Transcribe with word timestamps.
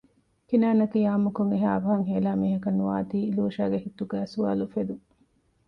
ކިނާންއަކީ 0.47 0.99
އާންމުކޮށް 1.07 1.51
އެހާ 1.53 1.67
އަވަހަށް 1.73 2.07
ހޭލާ 2.09 2.31
މީހަކަށް 2.41 2.77
ނުވާތީ 2.79 3.19
ލޫޝާގެ 3.35 3.77
ހިތުގައި 3.85 4.27
ސުވާލު 4.33 4.61
އުފެދުން 4.63 5.03